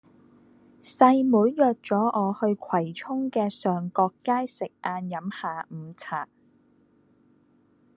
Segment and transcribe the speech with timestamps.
[0.81, 6.27] 細妹約左我去葵涌嘅上角街食晏飲下午茶